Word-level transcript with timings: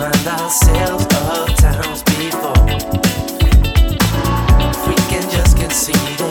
remind 0.00 0.26
ourselves 0.26 1.04
of 1.04 1.54
times 1.56 2.02
before. 2.04 2.54
If 4.58 4.88
we 4.88 4.94
can 5.10 5.28
just 5.30 5.56
concede 5.58 6.20
it. 6.20 6.29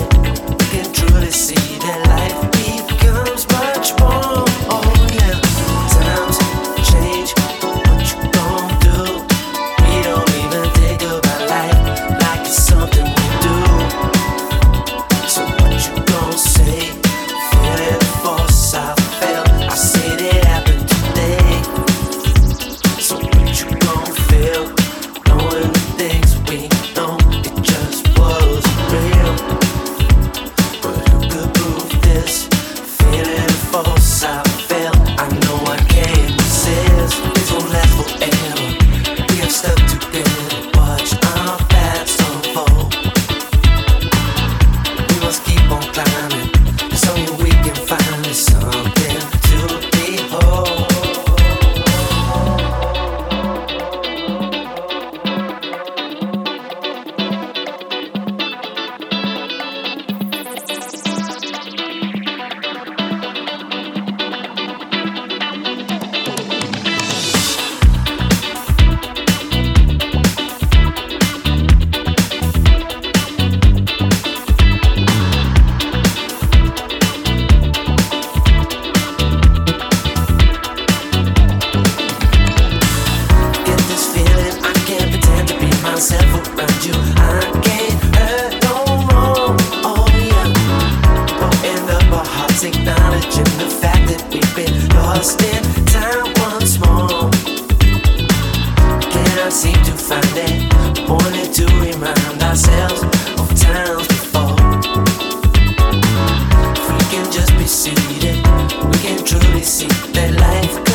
their 110.20 110.32
life 110.34 110.89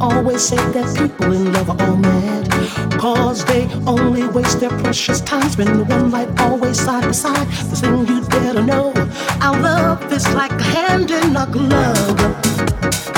always 0.00 0.42
say 0.42 0.56
that 0.56 0.96
people 0.96 1.32
in 1.32 1.52
love 1.52 1.70
are 1.70 1.80
all 1.82 1.96
mad. 1.96 2.50
Cause 2.98 3.44
they 3.44 3.68
only 3.86 4.26
waste 4.28 4.60
their 4.60 4.70
precious 4.70 5.20
time 5.20 5.48
spending 5.50 5.86
one 5.86 6.10
night 6.10 6.28
always 6.40 6.80
side 6.80 7.04
by 7.04 7.12
side. 7.12 7.46
The 7.70 7.76
thing 7.76 8.06
you 8.06 8.20
better 8.28 8.62
know, 8.62 8.92
our 9.40 9.60
love 9.60 10.12
is 10.12 10.26
like 10.34 10.52
a 10.52 10.62
hand 10.62 11.10
in 11.10 11.36
a 11.36 11.46
glove. 11.46 13.15